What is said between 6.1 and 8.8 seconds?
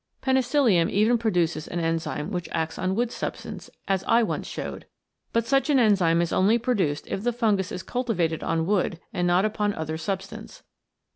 is only produced if the fungus is cultivated on